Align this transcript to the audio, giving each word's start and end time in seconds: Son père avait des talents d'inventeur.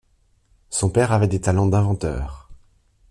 Son 0.71 0.89
père 0.89 1.11
avait 1.11 1.27
des 1.27 1.41
talents 1.41 1.67
d'inventeur. 1.67 2.49